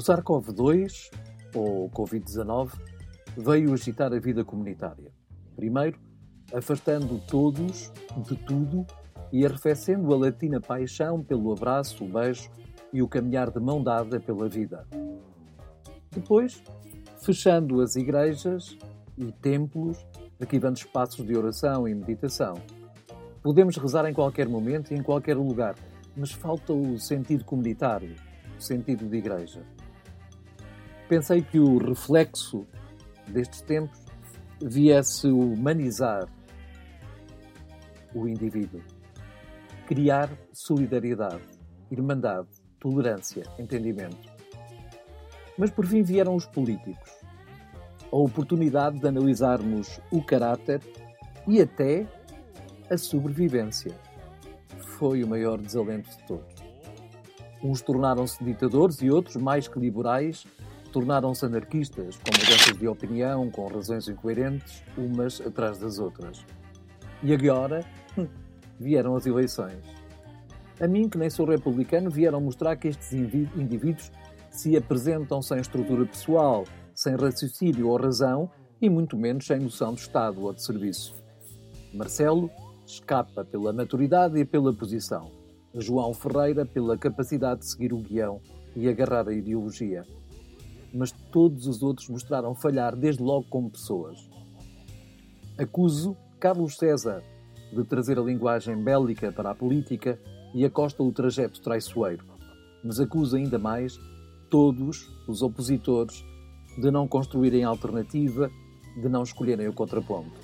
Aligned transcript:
O 0.00 0.02
SARS-CoV-2, 0.02 1.10
ou 1.54 1.90
Covid-19, 1.90 2.72
veio 3.36 3.74
agitar 3.74 4.10
a 4.14 4.18
vida 4.18 4.42
comunitária. 4.42 5.12
Primeiro, 5.54 6.00
afastando 6.54 7.20
todos 7.28 7.92
de 8.26 8.34
tudo 8.46 8.86
e 9.30 9.44
arrefecendo 9.44 10.10
a 10.14 10.16
latina 10.16 10.58
paixão 10.58 11.22
pelo 11.22 11.52
abraço, 11.52 12.02
o 12.02 12.08
beijo 12.08 12.50
e 12.90 13.02
o 13.02 13.08
caminhar 13.08 13.50
de 13.50 13.60
mão 13.60 13.82
dada 13.82 14.18
pela 14.18 14.48
vida. 14.48 14.88
Depois, 16.10 16.62
fechando 17.22 17.82
as 17.82 17.94
igrejas 17.94 18.78
e 19.18 19.30
templos, 19.30 19.98
arquivando 20.40 20.78
espaços 20.78 21.26
de 21.26 21.36
oração 21.36 21.86
e 21.86 21.94
meditação. 21.94 22.54
Podemos 23.42 23.76
rezar 23.76 24.08
em 24.08 24.14
qualquer 24.14 24.48
momento 24.48 24.94
e 24.94 24.96
em 24.96 25.02
qualquer 25.02 25.36
lugar, 25.36 25.74
mas 26.16 26.32
falta 26.32 26.72
o 26.72 26.98
sentido 26.98 27.44
comunitário, 27.44 28.16
o 28.58 28.62
sentido 28.62 29.06
de 29.06 29.18
igreja. 29.18 29.60
Pensei 31.10 31.42
que 31.42 31.58
o 31.58 31.76
reflexo 31.76 32.64
destes 33.26 33.62
tempos 33.62 33.98
viesse 34.62 35.26
humanizar 35.26 36.28
o 38.14 38.28
indivíduo, 38.28 38.80
criar 39.88 40.30
solidariedade, 40.52 41.42
irmandade, 41.90 42.46
tolerância, 42.78 43.42
entendimento. 43.58 44.30
Mas 45.58 45.72
por 45.72 45.84
fim 45.84 46.04
vieram 46.04 46.36
os 46.36 46.46
políticos. 46.46 47.10
A 48.12 48.16
oportunidade 48.16 49.00
de 49.00 49.08
analisarmos 49.08 49.98
o 50.12 50.22
caráter 50.22 50.80
e 51.44 51.60
até 51.60 52.06
a 52.88 52.96
sobrevivência. 52.96 53.96
Foi 54.96 55.24
o 55.24 55.26
maior 55.26 55.60
desalento 55.60 56.08
de 56.08 56.24
todos. 56.24 56.54
Uns 57.64 57.82
tornaram-se 57.82 58.44
ditadores 58.44 59.02
e 59.02 59.10
outros, 59.10 59.34
mais 59.34 59.66
que 59.66 59.80
liberais, 59.80 60.46
tornaram-se 60.90 61.44
anarquistas, 61.44 62.16
com 62.16 62.32
mudanças 62.38 62.76
de 62.76 62.88
opinião, 62.88 63.50
com 63.50 63.66
razões 63.66 64.08
incoerentes, 64.08 64.82
umas 64.96 65.40
atrás 65.40 65.78
das 65.78 65.98
outras. 65.98 66.44
E 67.22 67.32
agora 67.32 67.84
hum, 68.16 68.26
vieram 68.78 69.14
as 69.14 69.26
eleições. 69.26 69.84
A 70.80 70.88
mim, 70.88 71.08
que 71.08 71.18
nem 71.18 71.28
sou 71.28 71.46
republicano, 71.46 72.10
vieram 72.10 72.40
mostrar 72.40 72.76
que 72.76 72.88
estes 72.88 73.12
indivíduos 73.12 74.10
se 74.50 74.76
apresentam 74.76 75.42
sem 75.42 75.58
estrutura 75.58 76.06
pessoal, 76.06 76.64
sem 76.94 77.14
raciocínio 77.14 77.88
ou 77.88 77.96
razão 77.96 78.50
e 78.80 78.88
muito 78.88 79.16
menos 79.16 79.46
sem 79.46 79.60
noção 79.60 79.94
de 79.94 80.00
Estado 80.00 80.42
ou 80.42 80.52
de 80.52 80.62
serviço. 80.62 81.14
Marcelo 81.92 82.50
escapa 82.86 83.44
pela 83.44 83.72
maturidade 83.72 84.38
e 84.38 84.44
pela 84.44 84.72
posição. 84.72 85.30
João 85.74 86.12
Ferreira 86.12 86.66
pela 86.66 86.98
capacidade 86.98 87.60
de 87.60 87.70
seguir 87.70 87.92
o 87.92 87.98
guião 87.98 88.40
e 88.74 88.88
agarrar 88.88 89.28
a 89.28 89.32
ideologia 89.32 90.04
mas 90.92 91.12
todos 91.30 91.66
os 91.66 91.82
outros 91.82 92.08
mostraram 92.08 92.54
falhar 92.54 92.96
desde 92.96 93.22
logo 93.22 93.46
como 93.48 93.70
pessoas. 93.70 94.18
Acuso 95.58 96.16
Carlos 96.38 96.76
César 96.76 97.22
de 97.72 97.84
trazer 97.84 98.18
a 98.18 98.22
linguagem 98.22 98.82
bélica 98.82 99.30
para 99.30 99.50
a 99.50 99.54
política 99.54 100.18
e 100.54 100.64
acosta 100.64 101.02
o 101.02 101.12
trajeto 101.12 101.60
traiçoeiro, 101.60 102.24
mas 102.82 102.98
acuso 102.98 103.36
ainda 103.36 103.58
mais 103.58 103.98
todos 104.50 105.08
os 105.28 105.42
opositores 105.42 106.24
de 106.78 106.90
não 106.90 107.06
construírem 107.06 107.62
alternativa, 107.62 108.50
de 109.00 109.08
não 109.08 109.22
escolherem 109.22 109.68
o 109.68 109.72
contraponto. 109.72 110.40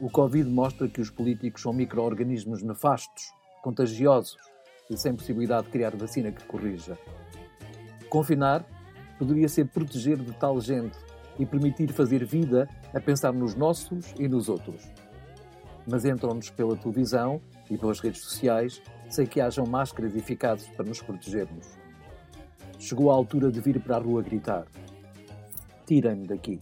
O 0.00 0.10
Covid 0.10 0.48
mostra 0.48 0.88
que 0.88 1.00
os 1.00 1.10
políticos 1.10 1.62
são 1.62 1.72
micro-organismos 1.72 2.62
nefastos, 2.62 3.24
contagiosos 3.62 4.36
e 4.90 4.96
sem 4.96 5.14
possibilidade 5.14 5.66
de 5.66 5.72
criar 5.72 5.94
vacina 5.94 6.32
que 6.32 6.44
corrija. 6.44 6.98
Confinar 8.08 8.66
poderia 9.22 9.48
ser 9.48 9.66
proteger 9.66 10.18
de 10.18 10.32
tal 10.32 10.60
gente 10.60 10.98
e 11.38 11.46
permitir 11.46 11.92
fazer 11.92 12.24
vida 12.24 12.68
a 12.92 12.98
pensar 12.98 13.32
nos 13.32 13.54
nossos 13.54 14.12
e 14.18 14.26
nos 14.26 14.48
outros. 14.48 14.82
Mas 15.86 16.04
entram-nos 16.04 16.50
pela 16.50 16.76
televisão 16.76 17.40
e 17.70 17.78
pelas 17.78 18.00
redes 18.00 18.20
sociais 18.20 18.82
sem 19.08 19.24
que 19.24 19.40
hajam 19.40 19.64
máscaras 19.64 20.16
eficazes 20.16 20.66
para 20.70 20.84
nos 20.84 21.00
protegermos. 21.00 21.68
Chegou 22.80 23.12
a 23.12 23.14
altura 23.14 23.52
de 23.52 23.60
vir 23.60 23.80
para 23.80 23.96
a 23.96 24.00
rua 24.00 24.22
gritar: 24.22 24.66
Tirem-me 25.86 26.26
daqui. 26.26 26.58